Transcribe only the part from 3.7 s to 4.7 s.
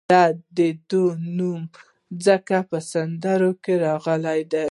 راغلی دی.